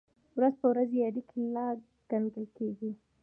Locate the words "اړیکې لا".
1.09-1.67